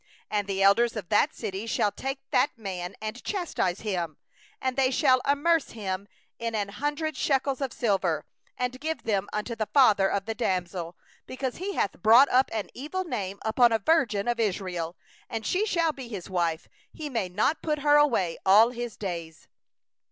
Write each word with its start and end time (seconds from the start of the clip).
18And 0.31 0.47
the 0.47 0.63
elders 0.63 0.95
of 0.95 1.09
that 1.09 1.35
city 1.35 1.67
shall 1.67 1.91
take 1.91 2.17
the 2.31 2.47
man 2.57 2.95
and 3.03 3.23
chastise 3.23 3.81
him. 3.81 4.17
19And 4.59 4.75
they 4.75 4.89
shall 4.89 5.21
fine 5.23 5.59
him 5.73 6.07
a 6.39 6.71
hundred 6.71 7.15
shekels 7.15 7.61
of 7.61 7.71
silver, 7.71 8.25
and 8.57 8.79
give 8.79 9.03
them 9.03 9.29
unto 9.31 9.55
the 9.55 9.67
father 9.71 10.07
of 10.09 10.25
the 10.25 10.33
damsel, 10.33 10.97
because 11.27 11.57
he 11.57 11.75
hath 11.75 12.01
brought 12.01 12.29
up 12.29 12.49
an 12.51 12.71
evil 12.73 13.03
name 13.03 13.37
upon 13.43 13.71
a 13.71 13.77
virgin 13.77 14.27
of 14.27 14.39
Israel; 14.39 14.97
and 15.29 15.45
she 15.45 15.67
shall 15.67 15.91
be 15.93 16.07
his 16.07 16.27
wife; 16.31 16.67
he 16.91 17.07
may 17.07 17.29
not 17.29 17.61
put 17.61 17.77
her 17.77 17.97
away 17.97 18.39
all 18.43 18.71
his 18.71 18.97
days. 18.97 19.47